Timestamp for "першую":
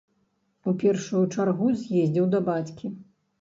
0.83-1.21